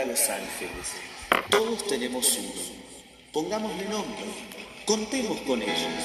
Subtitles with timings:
[0.00, 0.92] a los ángeles.
[1.50, 2.82] Todos tenemos uno.
[3.32, 4.24] Pongámosle nombre.
[4.86, 6.02] Contemos con ellos.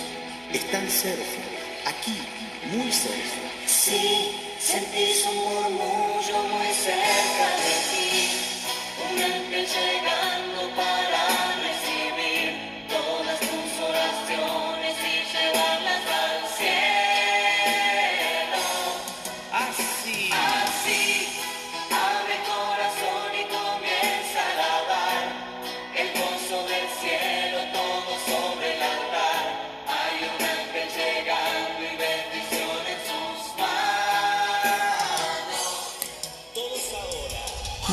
[0.54, 1.42] Están cerca,
[1.86, 2.18] aquí,
[2.76, 3.48] muy cerca.
[3.66, 5.87] Sí, sentís un murmullo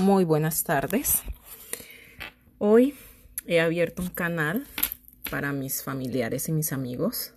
[0.03, 1.23] Muy buenas tardes.
[2.59, 2.95] Hoy
[3.47, 4.67] he abierto un canal
[5.30, 7.34] para mis familiares y mis amigos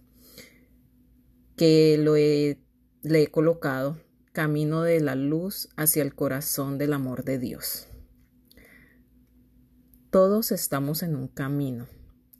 [1.55, 2.59] que lo he,
[3.03, 7.87] le he colocado Camino de la Luz hacia el corazón del amor de Dios.
[10.09, 11.85] Todos estamos en un camino.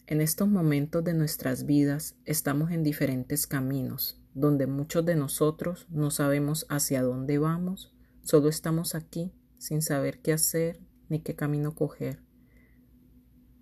[0.07, 6.09] En estos momentos de nuestras vidas estamos en diferentes caminos, donde muchos de nosotros no
[6.09, 7.93] sabemos hacia dónde vamos,
[8.23, 12.21] solo estamos aquí sin saber qué hacer ni qué camino coger.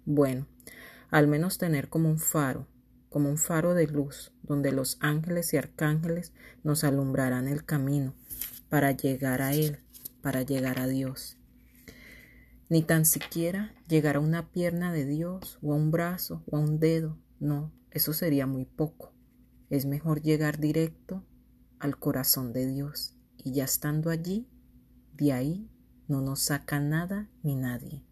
[0.06, 0.48] Bueno,
[1.10, 2.68] al menos tener como un faro,
[3.10, 8.14] como un faro de luz, donde los ángeles y arcángeles nos alumbrarán el camino
[8.70, 9.80] para llegar a Él,
[10.22, 11.38] para llegar a Dios.
[12.68, 16.60] Ni tan siquiera llegar a una pierna de Dios o a un brazo o a
[16.60, 19.14] un dedo, no, eso sería muy poco.
[19.70, 21.24] Es mejor llegar directo
[21.80, 24.50] al corazón de Dios y ya estando allí,
[25.14, 25.70] de ahí
[26.08, 28.04] no nos saca nada ni nadie.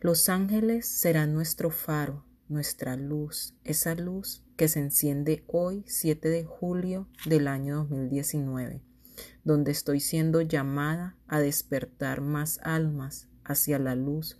[0.00, 6.44] Los ángeles serán nuestro faro, nuestra luz, esa luz que se enciende hoy, 7 de
[6.44, 8.82] julio del año 2019,
[9.44, 14.38] donde estoy siendo llamada a despertar más almas hacia la luz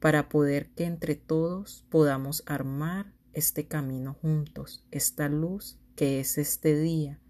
[0.00, 6.78] para poder que entre todos podamos armar este camino juntos, esta luz que es este
[6.78, 7.20] día,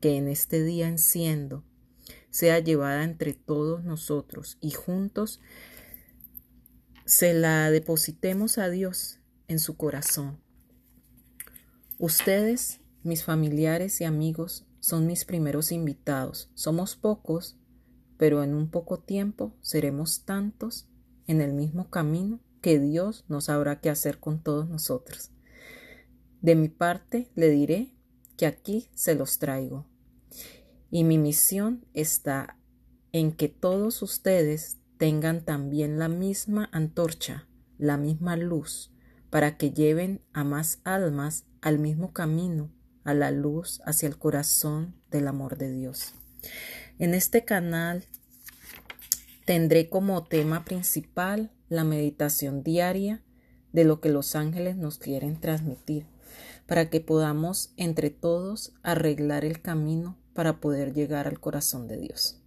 [0.00, 1.64] que en este día enciendo,
[2.32, 5.40] sea llevada entre todos nosotros y juntos
[7.04, 10.40] se la depositemos a Dios en su corazón.
[11.98, 16.50] Ustedes, mis familiares y amigos, son mis primeros invitados.
[16.54, 17.58] Somos pocos,
[18.16, 20.88] pero en un poco tiempo seremos tantos
[21.26, 25.32] en el mismo camino que Dios no sabrá qué hacer con todos nosotros.
[26.40, 27.92] De mi parte le diré
[28.38, 29.86] que aquí se los traigo.
[30.94, 32.58] Y mi misión está
[33.12, 37.48] en que todos ustedes tengan también la misma antorcha,
[37.78, 38.92] la misma luz,
[39.30, 42.70] para que lleven a más almas al mismo camino,
[43.04, 46.12] a la luz hacia el corazón del amor de Dios.
[46.98, 48.04] En este canal
[49.46, 53.22] tendré como tema principal la meditación diaria
[53.72, 56.04] de lo que los ángeles nos quieren transmitir,
[56.66, 62.42] para que podamos entre todos arreglar el camino para poder llegar al corazón de Dios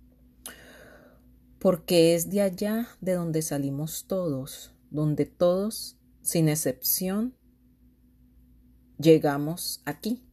[1.65, 7.35] porque es de allá de donde salimos todos, donde todos, sin excepción,
[8.99, 10.23] llegamos aquí.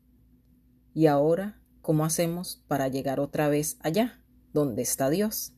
[0.92, 5.54] Y ahora, ¿cómo hacemos para llegar otra vez allá, donde está Dios?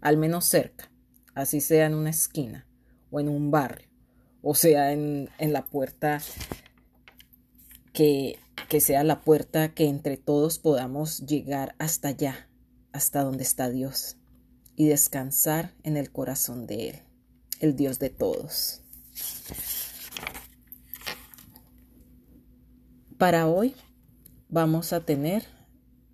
[0.00, 0.90] Al menos cerca,
[1.36, 2.66] así sea en una esquina
[3.12, 3.88] o en un barrio,
[4.42, 6.20] o sea en, la puerta
[7.92, 12.48] que, que sea la puerta que entre todos podamos llegar hasta allá,
[12.92, 14.16] hasta donde está Dios
[14.76, 16.96] y descansar en el corazón de Él,
[17.60, 18.82] el Dios de todos.
[23.18, 23.74] Para hoy
[24.48, 25.44] vamos a tener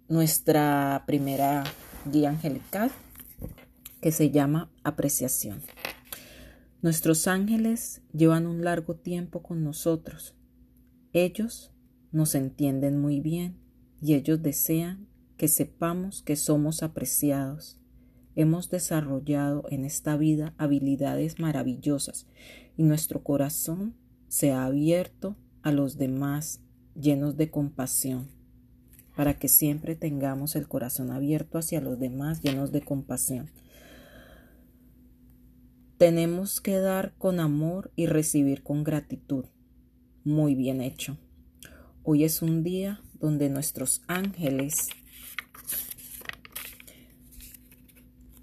[0.08, 1.64] nuestra primera
[2.04, 2.90] guía angelical
[4.00, 5.62] que se llama apreciación.
[6.82, 10.34] Nuestros ángeles llevan un largo tiempo con nosotros.
[11.12, 11.72] Ellos
[12.12, 13.56] nos entienden muy bien
[14.00, 15.06] y ellos desean
[15.37, 17.81] que sepamos que somos apreciados
[18.37, 22.27] Hemos desarrollado en esta vida habilidades maravillosas
[22.77, 23.95] y nuestro corazón
[24.28, 26.60] se ha abierto a los demás
[26.95, 28.28] llenos de compasión,
[29.16, 33.51] para que siempre tengamos el corazón abierto hacia los demás llenos de compasión.
[35.98, 39.45] Tenemos que dar con amor y recibir con gratitud.
[40.24, 41.18] Muy bien hecho.
[42.02, 44.88] Hoy es un día donde nuestros ángeles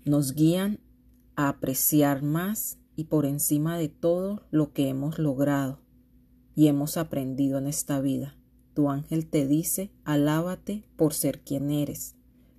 [0.05, 0.79] nos guían
[1.35, 5.81] a apreciar más y por encima de todo lo que hemos logrado
[6.55, 8.37] y hemos aprendido en esta vida.
[8.75, 12.15] Tu ángel te dice, alábate por ser quien eres.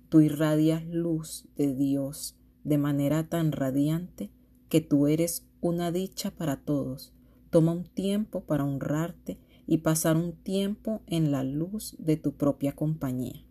[0.09, 2.35] Tú irradias luz de Dios,
[2.65, 4.31] de manera tan radiante
[4.67, 7.13] que tú eres una dicha para todos.
[7.51, 9.39] Toma un tiempo para honrarte
[9.71, 13.45] y pasar un tiempo en la luz de tu propia compañía.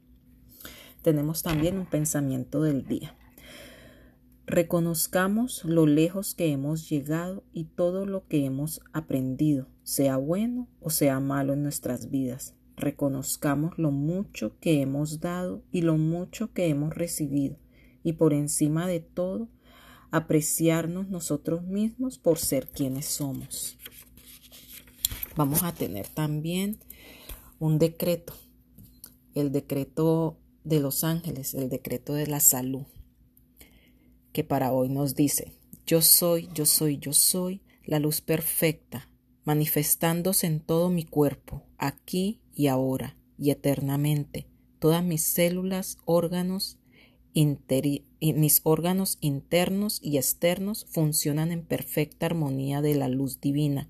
[1.03, 3.17] Tenemos también un pensamiento del día.
[4.45, 10.91] Reconozcamos lo lejos que hemos llegado y todo lo que hemos aprendido, sea bueno o
[10.91, 12.57] sea malo en nuestras vidas.
[12.77, 17.59] Reconozcamos lo mucho que hemos dado y lo mucho que hemos recibido
[18.03, 19.49] y por encima de todo,
[20.11, 23.79] apreciarnos nosotros mismos por ser quienes somos.
[25.39, 26.81] Vamos a tener también
[27.61, 28.33] un decreto,
[29.37, 32.83] el decreto de los ángeles, el decreto de la salud,
[34.33, 35.53] que para hoy nos dice,
[35.87, 39.13] yo soy, yo soy, yo soy la luz perfecta,
[39.45, 44.49] manifestándose en todo mi cuerpo, aquí y ahora y eternamente.
[44.81, 46.81] Todas mis células, órganos,
[47.33, 53.89] mis órganos internos y externos funcionan en perfecta armonía de la luz divina,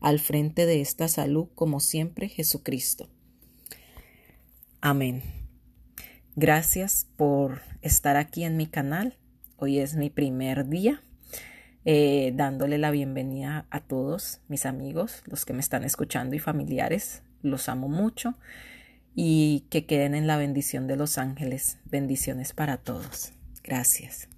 [0.00, 3.08] al frente de esta salud como siempre Jesucristo.
[4.80, 5.22] Amén.
[6.36, 9.18] Gracias por estar aquí en mi canal.
[9.56, 11.02] Hoy es mi primer día
[11.86, 17.22] eh, dándole la bienvenida a todos mis amigos, los que me están escuchando y familiares.
[17.42, 18.34] Los amo mucho
[19.14, 21.78] y que queden en la bendición de los ángeles.
[21.86, 23.32] Bendiciones para todos.
[23.62, 24.28] Gracias.